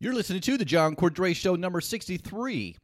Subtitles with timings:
[0.00, 2.76] You're listening to the John Cordray Show number 63.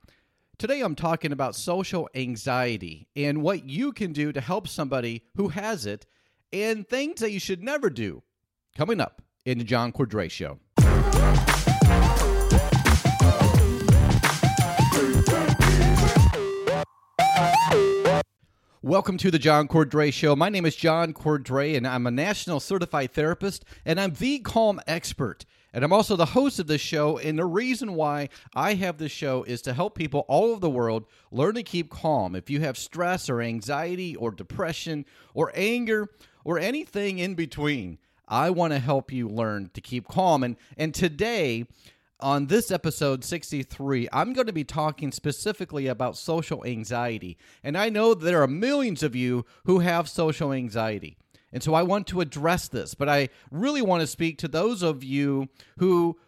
[0.59, 5.47] Today I'm talking about social anxiety and what you can do to help somebody who
[5.47, 6.07] has it
[6.53, 8.25] and things that you should never do.
[8.77, 10.59] Coming up in the John Cordray Show.
[18.83, 20.35] Welcome to the John Cordray Show.
[20.35, 24.81] My name is John Cordray, and I'm a national certified therapist, and I'm the calm
[24.89, 25.45] expert.
[25.75, 27.19] And I'm also the host of this show.
[27.19, 30.71] And the reason why I have this show is to help people all over the
[30.71, 32.37] world learn to keep calm.
[32.37, 36.09] If you have stress or anxiety or depression or anger
[36.45, 37.99] or anything in between,
[38.29, 40.45] I want to help you learn to keep calm.
[40.45, 41.67] And and today
[42.21, 47.37] on this episode 63, I'm going to be talking specifically about social anxiety.
[47.65, 51.17] And I know there are millions of you who have social anxiety.
[51.55, 54.83] And so I want to address this, but I really want to speak to those
[54.83, 56.19] of you who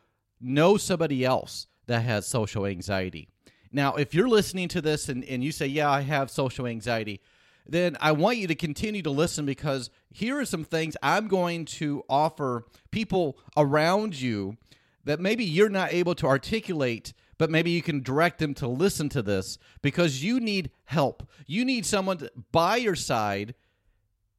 [0.40, 3.28] know somebody else that has social anxiety.
[3.72, 7.20] Now, if you're listening to this and, and you say, Yeah, I have social anxiety,
[7.66, 11.64] then I want you to continue to listen because here are some things I'm going
[11.64, 14.56] to offer people around you
[15.04, 19.08] that maybe you're not able to articulate, but maybe you can direct them to listen
[19.08, 21.28] to this because you need help.
[21.48, 23.56] You need someone by your side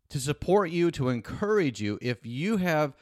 [0.10, 2.96] to support you, to encourage you if you have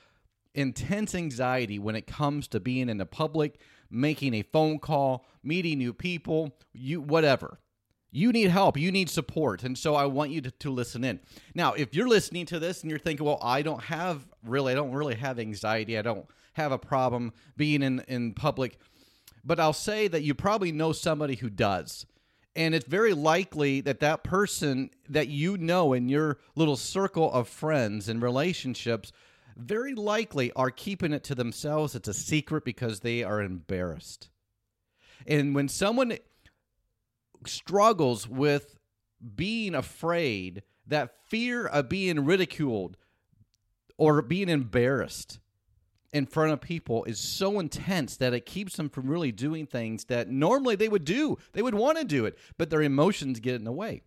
[0.53, 5.77] intense anxiety when it comes to being in the public, making a phone call, meeting
[5.77, 7.59] new people, you whatever.
[8.11, 8.77] You need help.
[8.77, 9.63] You need support.
[9.63, 11.19] And so I want you to, to listen in.
[11.53, 14.75] Now, if you're listening to this and you're thinking, well, I don't have really, I
[14.75, 15.97] don't really have anxiety.
[15.97, 18.79] I don't have a problem being in, in public.
[19.43, 22.05] But I'll say that you probably know somebody who does.
[22.55, 27.49] And it's very likely that that person that you know in your little circle of
[27.49, 29.11] friends and relationships
[29.57, 31.95] very likely are keeping it to themselves.
[31.95, 34.29] It's a secret because they are embarrassed.
[35.27, 36.17] And when someone
[37.45, 38.77] struggles with
[39.35, 42.97] being afraid, that fear of being ridiculed
[43.97, 45.39] or being embarrassed
[46.15, 50.05] in front of people is so intense that it keeps them from really doing things
[50.05, 51.37] that normally they would do.
[51.51, 54.01] They would want to do it, but their emotions get in the way.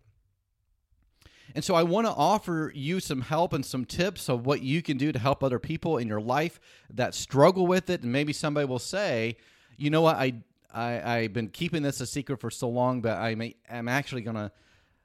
[1.53, 4.81] And so I want to offer you some help and some tips of what you
[4.81, 6.59] can do to help other people in your life
[6.91, 8.01] that struggle with it.
[8.01, 9.37] And maybe somebody will say,
[9.77, 10.33] you know what, I,
[10.73, 14.35] I, I've been keeping this a secret for so long, but I'm, I'm actually going
[14.35, 14.51] to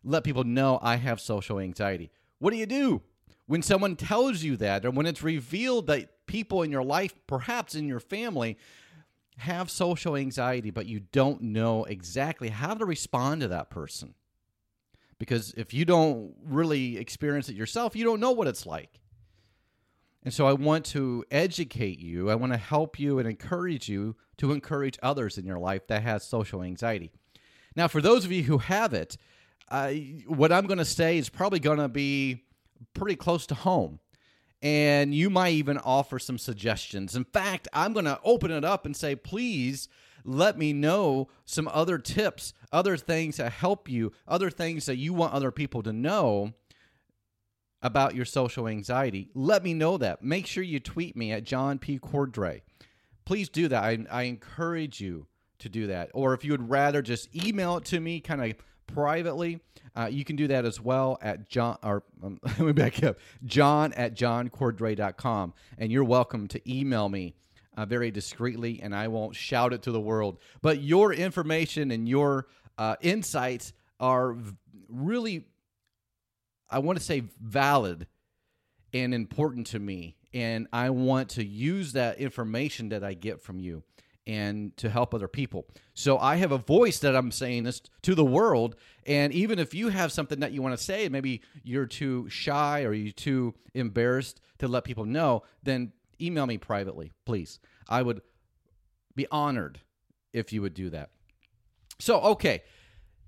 [0.05, 2.11] let people know I have social anxiety.
[2.39, 3.03] What do you do?
[3.47, 7.75] When someone tells you that, or when it's revealed that people in your life, perhaps
[7.75, 8.57] in your family,
[9.37, 14.15] have social anxiety, but you don't know exactly how to respond to that person.
[15.19, 19.01] Because if you don't really experience it yourself, you don't know what it's like.
[20.25, 22.31] And so I want to educate you.
[22.31, 26.03] I want to help you and encourage you to encourage others in your life that
[26.03, 27.11] has social anxiety.
[27.77, 29.17] Now, for those of you who have it,
[29.69, 29.91] uh,
[30.27, 32.44] what I'm going to say is probably going to be
[32.95, 34.01] pretty close to home
[34.65, 37.15] and you might even offer some suggestions.
[37.15, 39.89] In fact, I'm going to open it up and say, please
[40.25, 45.13] let me know some other tips, other things that help you, other things that you
[45.13, 46.55] want other people to know
[47.83, 49.29] about your social anxiety.
[49.35, 50.25] Let me know that.
[50.25, 51.99] Make sure you tweet me at John P.
[51.99, 52.63] Cordray.
[53.27, 53.85] Please do that.
[53.85, 55.27] I, I encourage you
[55.59, 56.11] to do that.
[56.15, 58.55] Or if you would rather just email it to me, kind of
[58.87, 59.61] privately,
[59.97, 63.19] uh, you can do that as well at John, or um, let me back up,
[63.45, 65.55] John at johncordray.com.
[65.79, 67.35] And you're welcome to email me
[67.77, 70.39] uh, very discreetly, and I won't shout it to the world.
[70.63, 72.47] But your information and your
[72.79, 74.37] uh, insights are
[74.89, 75.45] really,
[76.71, 78.07] I want to say, valid
[78.93, 80.17] and important to me.
[80.33, 83.85] And I want to use that information that I get from you
[84.27, 85.67] and to help other people.
[85.93, 88.77] So I have a voice that I'm saying this to the world.
[89.07, 92.85] And even if you have something that you want to say, maybe you're too shy
[92.85, 97.61] or you're too embarrassed to let people know, then email me privately, please.
[97.89, 98.23] I would
[99.15, 99.81] be honored
[100.33, 101.11] if you would do that.
[101.99, 102.63] So, okay.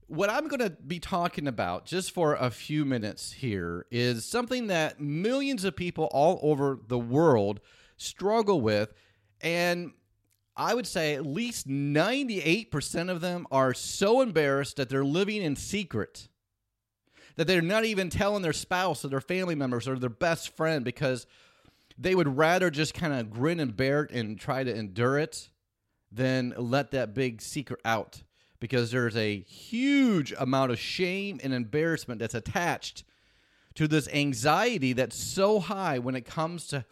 [0.09, 4.69] What I'm going to be talking about just for a few minutes here is something
[4.69, 7.61] that millions of people all over the world
[7.97, 8.95] struggle with.
[9.41, 9.93] And
[10.57, 15.55] I would say at least 98% of them are so embarrassed that they're living in
[15.57, 16.29] secret.
[17.37, 20.85] That they're not even telling their spouse or their family members or their best friend
[20.85, 21.27] because
[21.99, 25.51] they would rather just kind of grin and bear it and try to endure it
[26.11, 28.23] than let that big secret out
[28.59, 33.05] because there's a huge amount of shame and embarrassment that's attached
[33.75, 36.85] to this anxiety that's so high when it comes to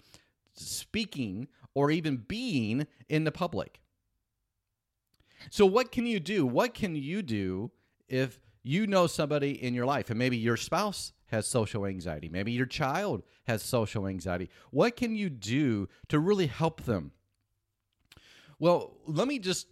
[0.54, 3.80] speaking or even being in the public.
[5.50, 6.46] So, what can you do?
[6.46, 7.70] What can you do
[8.08, 12.52] if you know somebody in your life, and maybe your spouse has social anxiety, maybe
[12.52, 14.48] your child has social anxiety?
[14.70, 17.12] What can you do to really help them?
[18.58, 19.66] Well, let me just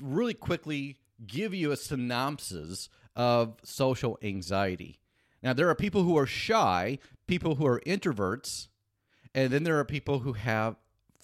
[0.00, 5.00] really quickly give you a synopsis of social anxiety.
[5.42, 8.68] Now, there are people who are shy, people who are introverts,
[9.34, 10.76] and then there are people who have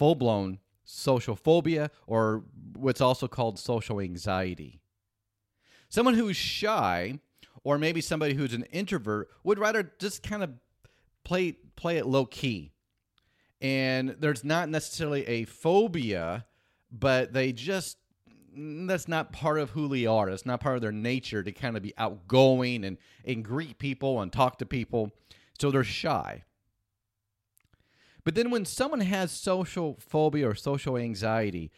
[0.02, 2.42] full blown social phobia or
[2.74, 4.80] what's also called social anxiety.
[5.88, 7.20] Someone who's shy
[7.62, 10.50] or maybe somebody who's an introvert would rather just kind of
[11.22, 12.72] play play it low key.
[13.60, 16.46] And there's not necessarily a phobia,
[16.90, 17.96] but they just
[18.56, 20.30] that's not part of who they are.
[20.30, 24.20] That's not part of their nature to kind of be outgoing and, and greet people
[24.20, 25.12] and talk to people.
[25.60, 26.42] So they're shy.
[28.24, 31.70] But then when someone has social phobia or social anxiety,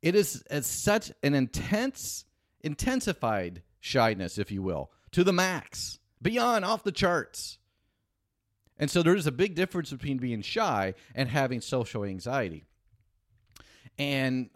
[0.00, 2.24] it is such an intense,
[2.60, 7.58] intensified shyness, if you will, to the max, beyond off the charts.
[8.78, 12.64] And so there's a big difference between being shy and having social anxiety.
[13.98, 14.50] And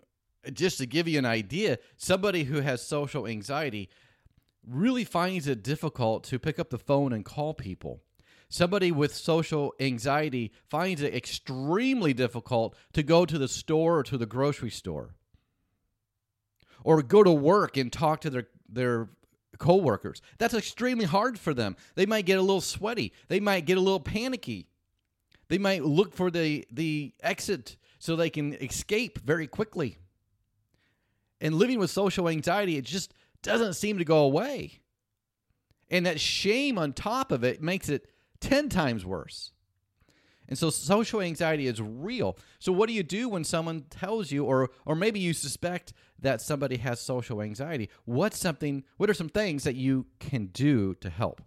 [0.53, 3.91] just to give you an idea, somebody who has social anxiety
[4.67, 8.03] really finds it difficult to pick up the phone and call people.
[8.49, 14.17] Somebody with social anxiety finds it extremely difficult to go to the store or to
[14.17, 15.17] the grocery store
[16.85, 19.09] or go to work and talk to their their
[19.59, 20.23] coworkers.
[20.39, 21.77] That's extremely hard for them.
[21.95, 23.13] They might get a little sweaty.
[23.29, 24.69] They might get a little panicky.
[25.49, 29.99] They might look for the the exit so they can escape very quickly.
[31.41, 34.81] And living with social anxiety, it just doesn't seem to go away.
[35.91, 38.09] And that shame on top of it makes it
[38.41, 39.53] 10 times worse.
[40.49, 42.37] And so social anxiety is real.
[42.59, 46.41] So what do you do when someone tells you or or maybe you suspect that
[46.41, 47.91] somebody has social anxiety?
[48.05, 51.43] What's something what are some things that you can do to help?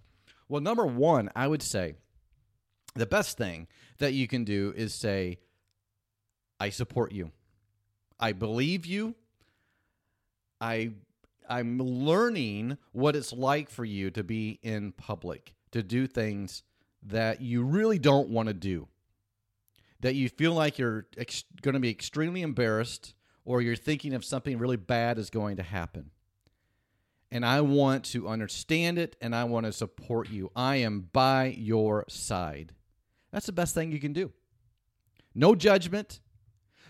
[0.50, 1.95] Well, number 1, I would say
[2.95, 3.68] the best thing
[4.00, 5.38] that you can do is say
[6.59, 7.31] I support you.
[8.19, 9.15] I believe you.
[10.59, 10.92] I
[11.50, 16.63] I'm learning what it's like for you to be in public, to do things
[17.04, 18.88] that you really don't want to do,
[20.01, 23.13] that you feel like you're ex- going to be extremely embarrassed
[23.46, 26.12] or you're thinking of something really bad is going to happen.
[27.31, 30.51] And I want to understand it and I want to support you.
[30.56, 32.74] I am by your side.
[33.31, 34.31] That's the best thing you can do.
[35.36, 36.19] No judgment,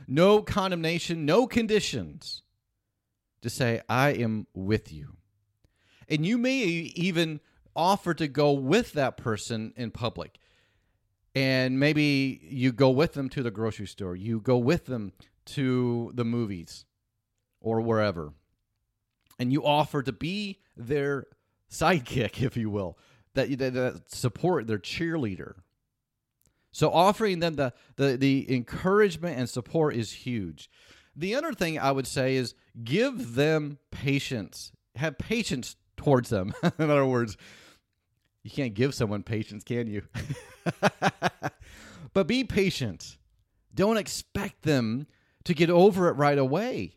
[0.08, 2.44] no condemnation, no conditions.
[3.42, 5.16] To say, I am with you.
[6.10, 7.40] And you may even
[7.80, 10.38] offer to go with that person in public.
[11.34, 15.14] And maybe you go with them to the grocery store, you go with them
[15.46, 16.86] to the movies
[17.62, 18.34] or wherever.
[19.40, 21.28] And you offer to be their
[21.72, 22.98] sidekick, if you will,
[23.36, 25.54] that, that, that support their cheerleader.
[26.72, 30.70] So offering them the, the the encouragement and support is huge.
[31.16, 32.54] The other thing I would say is
[32.84, 34.72] give them patience.
[34.96, 36.54] Have patience towards them.
[36.78, 37.38] In other words,
[38.50, 40.04] you can't give someone patience, can you?
[42.14, 43.18] but be patient.
[43.76, 45.06] Don't expect them
[45.44, 46.96] to get over it right away.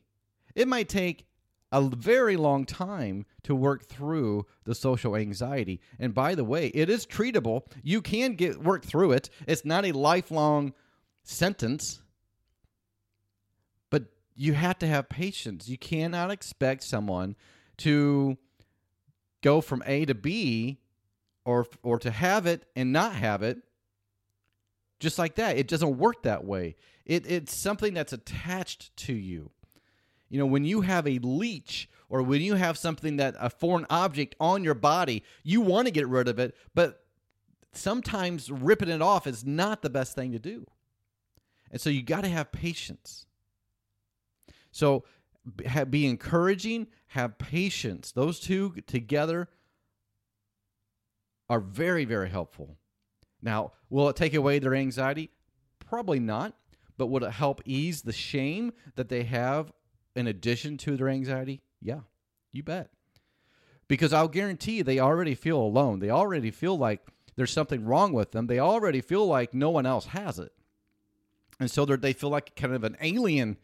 [0.54, 1.26] It might take
[1.70, 5.80] a very long time to work through the social anxiety.
[5.98, 7.62] And by the way, it is treatable.
[7.82, 9.28] You can get work through it.
[9.46, 10.72] It's not a lifelong
[11.22, 12.00] sentence.
[13.90, 15.68] But you have to have patience.
[15.68, 17.36] You cannot expect someone
[17.78, 18.38] to
[19.42, 20.78] go from A to B
[21.44, 23.58] or or to have it and not have it
[25.00, 26.76] just like that it doesn't work that way.
[27.04, 29.50] It, it's something that's attached to you.
[30.28, 33.86] You know when you have a leech or when you have something that a foreign
[33.90, 37.02] object on your body you want to get rid of it but
[37.72, 40.66] sometimes ripping it off is not the best thing to do.
[41.70, 43.26] And so you got to have patience.
[44.70, 45.04] So
[45.90, 48.12] be encouraging have patience.
[48.12, 49.48] Those two together
[51.52, 52.78] are very, very helpful.
[53.42, 55.28] Now, will it take away their anxiety?
[55.78, 56.54] Probably not.
[56.96, 59.70] But would it help ease the shame that they have
[60.16, 61.60] in addition to their anxiety?
[61.82, 62.00] Yeah,
[62.52, 62.88] you bet.
[63.86, 65.98] Because I'll guarantee they already feel alone.
[65.98, 67.06] They already feel like
[67.36, 68.46] there's something wrong with them.
[68.46, 70.52] They already feel like no one else has it.
[71.60, 73.58] And so they feel like kind of an alien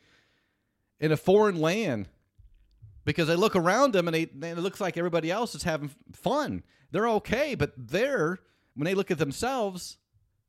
[1.00, 2.11] in a foreign land
[3.08, 6.62] because they look around them and, they, it looks like everybody else is having fun
[6.90, 8.38] they're okay, but they're
[8.74, 9.98] when they look at themselves,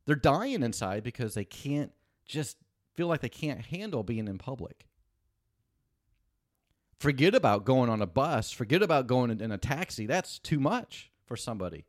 [0.06, 1.92] they're dying inside because they can't
[2.24, 2.56] just
[2.94, 4.86] feel like they can't handle being in public.
[6.98, 10.06] forget about going on a bus, forget about going in a taxi.
[10.06, 11.86] That's too much for somebody,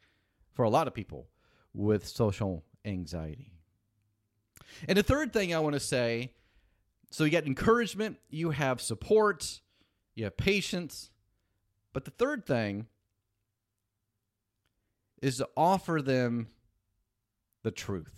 [0.53, 1.27] for a lot of people
[1.73, 3.51] with social anxiety.
[4.87, 6.33] And the third thing I want to say
[7.11, 9.59] so you get encouragement, you have support,
[10.15, 11.11] you have patience.
[11.93, 12.87] But the third thing
[15.21, 16.47] is to offer them
[17.63, 18.13] the truth.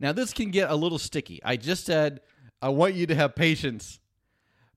[0.00, 1.40] Now, this can get a little sticky.
[1.44, 2.20] I just said,
[2.62, 3.98] I want you to have patience.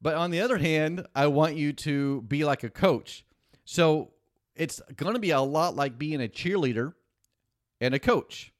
[0.01, 3.23] But on the other hand, I want you to be like a coach.
[3.65, 4.11] So
[4.55, 6.93] it's going to be a lot like being a cheerleader
[7.79, 8.51] and a coach.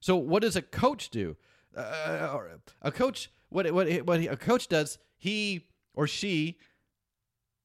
[0.00, 1.36] So, what does a coach do?
[1.76, 2.38] Uh,
[2.82, 6.58] a coach, what, what, what a coach does, he or she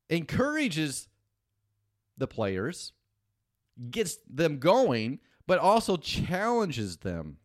[0.10, 1.08] encourages
[2.18, 2.94] the players,
[3.92, 7.38] gets them going, but also challenges them.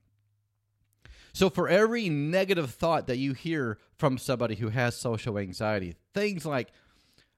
[1.33, 6.45] So, for every negative thought that you hear from somebody who has social anxiety, things
[6.45, 6.73] like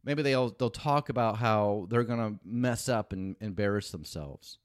[0.03, 4.59] maybe they'll they'll talk about how they're going to mess up and embarrass themselves,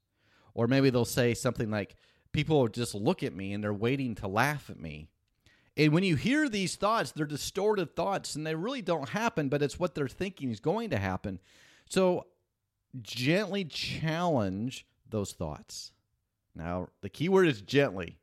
[0.54, 1.94] or maybe they'll say something like,
[2.32, 5.10] "People just look at me and they're waiting to laugh at me."
[5.80, 9.62] And when you hear these thoughts, they're distorted thoughts, and they really don't happen, but
[9.62, 11.40] it's what they're thinking is going to happen.
[11.88, 12.26] So,
[13.00, 15.92] gently challenge those thoughts.
[16.54, 18.18] Now, the key word is gently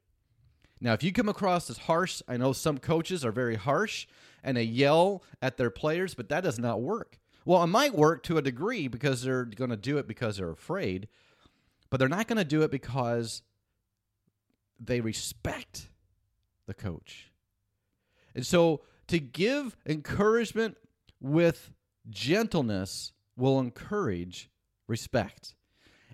[0.80, 4.08] now, if you come across as harsh, I know some coaches are very harsh
[4.44, 7.20] and they yell at their players, but that does not work.
[7.46, 10.52] Well, it might work to a degree because they're going to do it because they're
[10.52, 11.08] afraid,
[11.90, 13.42] but they're not going to do it because
[14.80, 15.90] they respect
[16.68, 17.32] the coach.
[18.38, 20.78] And so to give encouragement
[21.20, 21.72] with
[22.08, 24.52] gentleness will encourage
[24.88, 25.56] respect.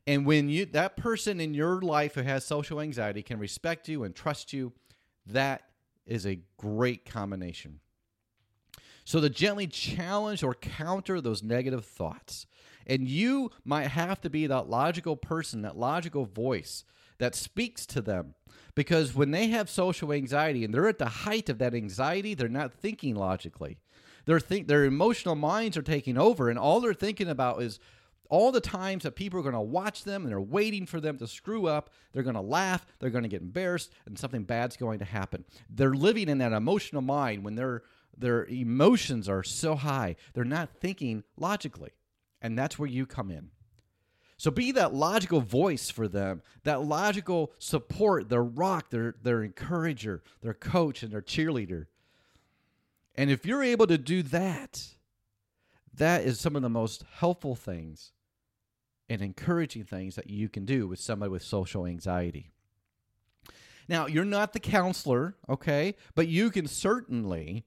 [0.07, 4.05] And when you that person in your life who has social anxiety can respect you
[4.05, 4.71] and trust you,
[5.25, 5.63] that
[6.05, 7.81] is a great combination.
[9.03, 12.47] So to gently challenge or counter those negative thoughts.
[12.87, 16.85] And you might have to be that logical person, that logical voice
[17.17, 18.35] that speaks to them.
[18.75, 22.49] Because when they have social anxiety and they're at the height of that anxiety, they're
[22.49, 23.77] not thinking logically.
[24.25, 27.79] They're think their emotional minds are taking over, and all they're thinking about is
[28.29, 31.17] all the times that people are going to watch them and they're waiting for them
[31.17, 31.91] to screw up.
[32.13, 35.45] They're going to laugh, they're going to get embarrassed, and something bad's going to happen.
[35.69, 37.83] They're living in that emotional mind when their
[38.17, 40.15] their emotions are so high.
[40.33, 41.91] They're not thinking logically.
[42.41, 43.49] And that's where you come in.
[44.43, 50.21] So be that logical voice for them, that logical support, their rock, their their encourager,
[50.41, 51.85] their coach, and their cheerleader.
[53.15, 54.95] And if you're able to do that,
[55.93, 58.11] that is some of the most helpful things
[59.07, 62.51] and encouraging things that you can do with somebody with social anxiety.
[63.87, 67.63] Now, you're not the counselor, okay, but you can certainly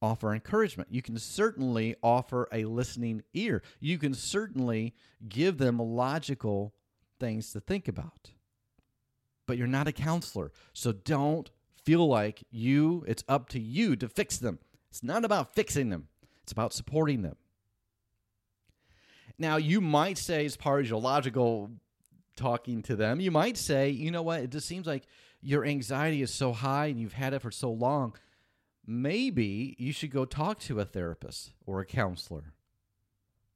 [0.00, 0.88] offer encouragement.
[0.92, 3.62] You can certainly offer a listening ear.
[3.80, 4.94] You can certainly
[5.28, 6.74] give them logical
[7.18, 8.30] things to think about.
[9.46, 10.52] But you're not a counselor.
[10.72, 11.50] So don't
[11.84, 14.58] feel like you it's up to you to fix them.
[14.90, 16.08] It's not about fixing them.
[16.42, 17.36] It's about supporting them.
[19.38, 21.70] Now, you might say, as part of your logical
[22.36, 25.04] talking to them, you might say, you know what, it just seems like
[25.40, 28.14] your anxiety is so high and you've had it for so long.
[28.90, 32.54] Maybe you should go talk to a therapist or a counselor.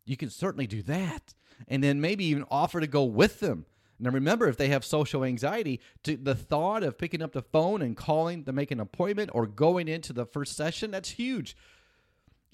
[0.05, 1.33] You can certainly do that.
[1.67, 3.65] And then maybe even offer to go with them.
[3.99, 7.81] Now, remember, if they have social anxiety, to the thought of picking up the phone
[7.81, 11.57] and calling to make an appointment or going into the first session, that's huge.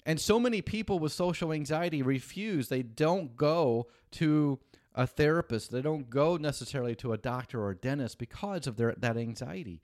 [0.05, 2.69] And so many people with social anxiety refuse.
[2.69, 4.59] They don't go to
[4.95, 5.71] a therapist.
[5.71, 9.81] They don't go necessarily to a doctor or a dentist because of their that anxiety.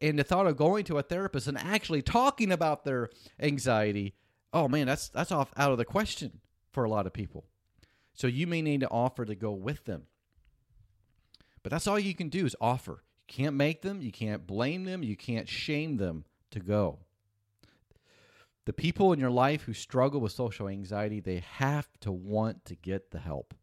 [0.00, 4.14] And the thought of going to a therapist and actually talking about their anxiety,
[4.52, 6.40] oh man, that's that's off out of the question
[6.70, 7.44] for a lot of people.
[8.14, 10.04] So you may need to offer to go with them.
[11.62, 13.02] But that's all you can do is offer.
[13.28, 17.00] You can't make them, you can't blame them, you can't shame them to go.
[18.66, 22.74] The people in your life who struggle with social anxiety, they have to want to
[22.74, 23.54] get the help.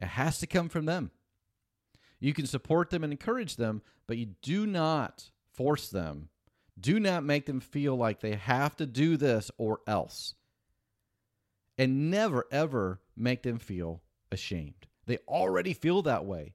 [0.00, 1.10] It has to come from them.
[2.20, 6.28] You can support them and encourage them, but you do not force them.
[6.78, 10.34] Do not make them feel like they have to do this or else.
[11.76, 14.00] And never, ever make them feel
[14.30, 14.86] ashamed.
[15.06, 16.54] They already feel that way.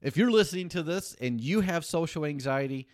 [0.00, 2.86] If you're listening to this and you have social anxiety,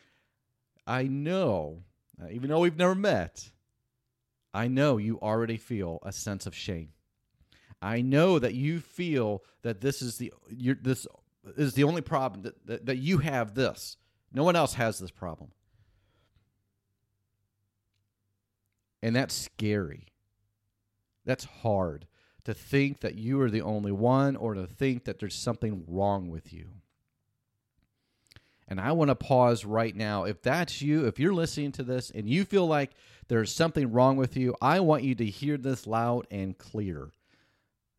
[0.87, 1.85] I know
[2.21, 3.51] uh, even though we've never met,
[4.55, 6.95] I know you already feel a sense of shame.
[7.83, 11.07] I know that you feel that this is the you're this
[11.57, 13.97] is the only problem that, that, that you have this.
[14.33, 15.51] No one else has this problem.
[19.03, 20.09] And that's scary.
[21.25, 22.07] That's hard
[22.45, 26.31] to think that you are the only one or to think that there's something wrong
[26.31, 26.69] with you.
[28.67, 30.25] And I want to pause right now.
[30.25, 32.91] If that's you, if you're listening to this and you feel like
[33.29, 37.11] there's something wrong with you, I want you to hear this loud and clear.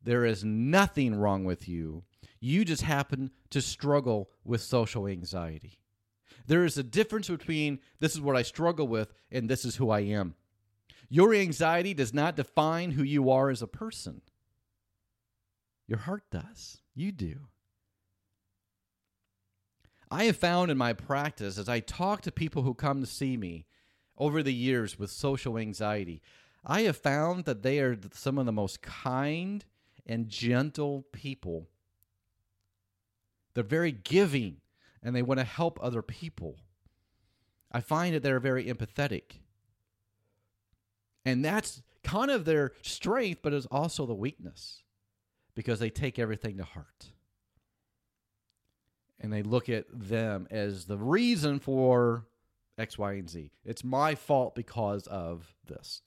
[0.03, 2.03] There is nothing wrong with you.
[2.39, 5.79] You just happen to struggle with social anxiety.
[6.47, 9.89] There is a difference between this is what I struggle with and this is who
[9.89, 10.35] I am.
[11.09, 14.21] Your anxiety does not define who you are as a person.
[15.87, 16.77] Your heart does.
[16.95, 17.47] You do.
[20.11, 23.37] I have found in my practice as I talk to people who come to see
[23.37, 23.65] me
[24.17, 26.21] over the years with social anxiety,
[26.65, 29.63] I have found that they are some of the most kind
[30.05, 31.69] and gentle people.
[33.59, 34.61] They're very giving
[35.03, 36.55] and they want to help other people.
[37.69, 39.41] I find that they're very empathetic.
[41.25, 44.81] And that's kind of their strength, but it's also the weakness
[45.55, 47.11] because they take everything to heart
[49.19, 52.27] and they look at them as the reason for
[52.77, 53.51] X, Y, and Z.
[53.65, 56.01] It's my fault because of this.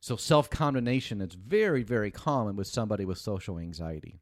[0.00, 4.18] So self condemnation is very, very common with somebody with social anxiety.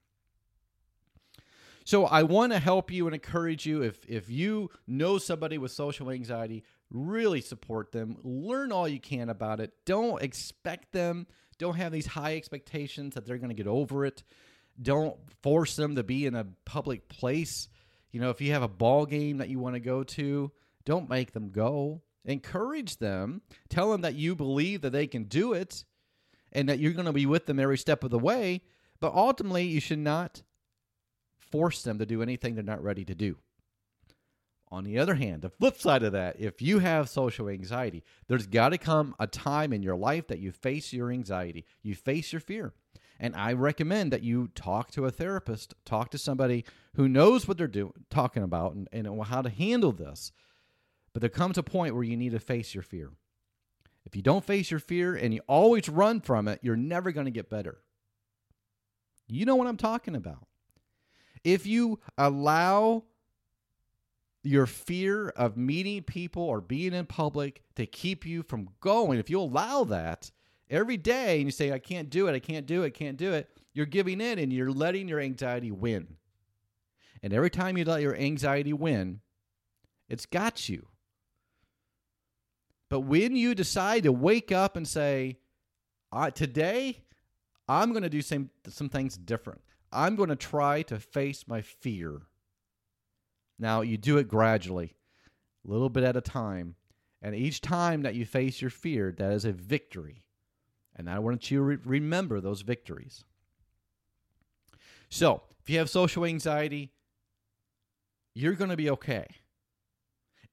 [1.85, 5.73] So I want to help you and encourage you if if you know somebody with
[5.73, 8.17] social anxiety, really support them.
[8.23, 9.73] Learn all you can about it.
[9.85, 11.27] Don't expect them.
[11.59, 14.23] Don't have these high expectations that they're going to get over it.
[14.81, 17.69] Don't force them to be in a public place
[18.13, 20.53] you know, if you have a ball game that you want to go to,
[20.85, 22.03] don't make them go.
[22.25, 23.41] Encourage them.
[23.69, 25.85] Tell them that you believe that they can do it
[26.53, 28.61] and that you're going to be with them every step of the way.
[29.01, 30.43] But ultimately, you should not
[31.53, 33.37] force them to do anything they're not ready to do.
[34.73, 38.47] On the other hand, the flip side of that, if you have social anxiety, there's
[38.47, 42.33] got to come a time in your life that you face your anxiety, you face
[42.33, 42.73] your fear.
[43.21, 47.59] And I recommend that you talk to a therapist, talk to somebody who knows what
[47.59, 50.33] they're doing, talking about, and, and how to handle this.
[51.13, 53.11] But there comes a point where you need to face your fear.
[54.07, 57.27] If you don't face your fear and you always run from it, you're never going
[57.27, 57.79] to get better.
[59.29, 60.47] You know what I'm talking about.
[61.45, 63.05] If you allow
[64.45, 69.31] your fear of meeting people or being in public to keep you from going, if
[69.31, 70.31] you allow that,
[70.71, 73.17] every day and you say, I can't do it, I can't do it, I can't
[73.17, 76.17] do it, you're giving in and you're letting your anxiety win.
[77.23, 79.21] And every time you let your anxiety win,
[80.09, 80.89] it's got you.
[82.89, 85.39] But when you decide to wake up and say,
[86.35, 87.03] today,
[87.69, 89.63] I'm going to do some, some things different.
[89.93, 92.23] I'm going to try to face my fear.
[93.59, 94.97] Now, you do it gradually,
[95.67, 96.77] a little bit at a time.
[97.21, 100.25] And each time that you face your fear, that is a victory.
[100.97, 103.25] And I want you to re- remember those victories.
[105.09, 106.91] So, if you have social anxiety,
[108.35, 109.27] you're going to be okay.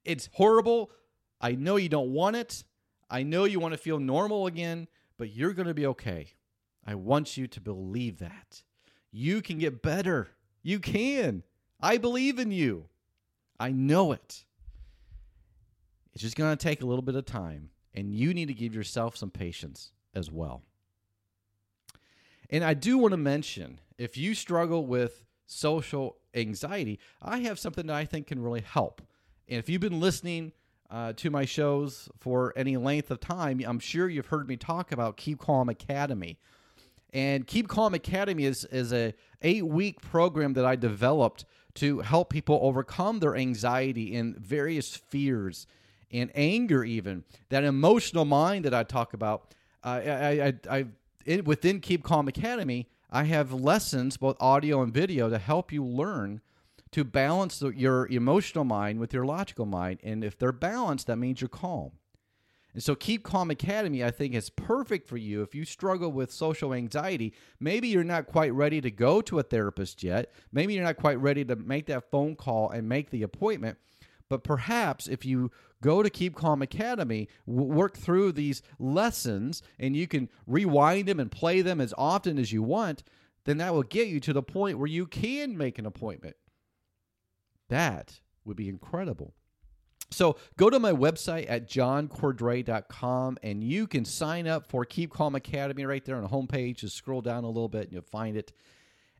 [0.04, 0.90] It's horrible.
[1.40, 2.64] I know you don't want it.
[3.10, 4.86] I know you want to feel normal again,
[5.18, 6.28] but you're going to be okay.
[6.86, 8.62] I want you to believe that.
[9.12, 10.28] You can get better.
[10.62, 11.42] You can.
[11.80, 12.86] I believe in you.
[13.58, 14.44] I know it.
[16.12, 18.74] It's just going to take a little bit of time, and you need to give
[18.74, 20.62] yourself some patience as well.
[22.48, 27.86] And I do want to mention if you struggle with social anxiety, I have something
[27.86, 29.02] that I think can really help.
[29.48, 30.52] And if you've been listening
[30.90, 34.90] uh, to my shows for any length of time, I'm sure you've heard me talk
[34.90, 36.38] about Keep Calm Academy.
[37.12, 41.44] And Keep Calm Academy is, is a eight week program that I developed
[41.74, 45.66] to help people overcome their anxiety and various fears
[46.12, 49.54] and anger, even that emotional mind that I talk about.
[49.82, 50.86] I, I, I,
[51.26, 55.84] I within Keep Calm Academy, I have lessons, both audio and video, to help you
[55.84, 56.40] learn
[56.92, 60.00] to balance the, your emotional mind with your logical mind.
[60.02, 61.92] And if they're balanced, that means you're calm.
[62.72, 66.30] And so, Keep Calm Academy, I think, is perfect for you if you struggle with
[66.30, 67.32] social anxiety.
[67.58, 70.32] Maybe you're not quite ready to go to a therapist yet.
[70.52, 73.78] Maybe you're not quite ready to make that phone call and make the appointment.
[74.28, 75.50] But perhaps if you
[75.82, 81.30] go to Keep Calm Academy, work through these lessons, and you can rewind them and
[81.30, 83.02] play them as often as you want,
[83.44, 86.36] then that will get you to the point where you can make an appointment.
[87.68, 89.34] That would be incredible.
[90.10, 95.34] So go to my website at johncordray.com and you can sign up for Keep Calm
[95.34, 96.78] Academy right there on the homepage.
[96.78, 98.52] Just scroll down a little bit and you'll find it.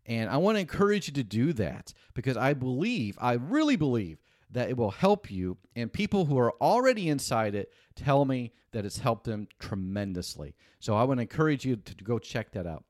[0.07, 4.19] And I want to encourage you to do that because I believe, I really believe
[4.51, 5.57] that it will help you.
[5.77, 10.55] And people who are already inside it tell me that it's helped them tremendously.
[10.81, 12.85] So I want to encourage you to go check that out.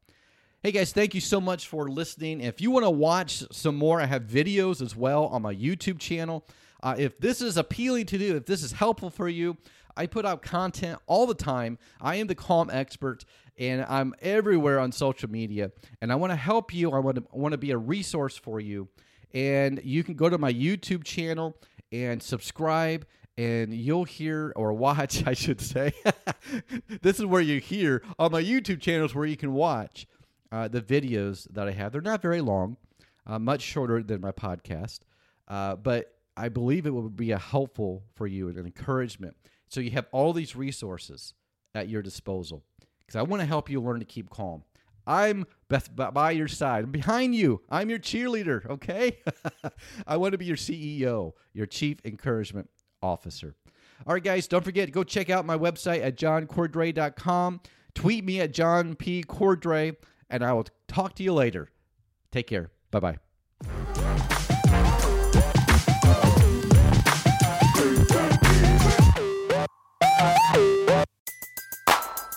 [0.63, 2.41] Hey guys, thank you so much for listening.
[2.41, 5.99] If you want to watch some more, I have videos as well on my YouTube
[5.99, 6.47] channel.
[6.83, 9.57] Uh, if this is appealing to you, if this is helpful for you,
[9.97, 11.79] I put out content all the time.
[12.01, 13.25] I am the calm expert
[13.59, 15.73] and I'm everywhere on social media.
[16.01, 16.93] And I want to help you.
[16.93, 18.89] I want to, want to be a resource for you.
[19.35, 21.57] And you can go to my YouTube channel
[21.93, 25.93] and subscribe and you'll hear or watch, I should say.
[27.03, 30.07] this is where you hear on my YouTube channels where you can watch
[30.53, 31.93] uh, the videos that I have.
[31.93, 32.77] They're not very long,
[33.27, 35.01] uh, much shorter than my podcast,
[35.49, 39.37] uh, but I believe it would be a helpful for you and an encouragement.
[39.69, 41.35] So you have all these resources
[41.75, 42.65] at your disposal
[43.01, 44.65] because I want to help you learn to keep calm.
[45.07, 46.85] I'm by your side.
[46.85, 47.61] I'm behind you.
[47.69, 49.19] I'm your cheerleader, okay?
[50.07, 52.71] I want to be your CEO, your chief encouragement
[53.03, 53.55] officer.
[54.07, 57.61] All right, guys, don't forget to go check out my website at johncordray.com.
[57.95, 59.23] Tweet me at John P.
[59.25, 59.97] Cordray,
[60.31, 61.69] and I will talk to you later.
[62.33, 62.71] Take care.
[62.91, 63.30] Bye bye.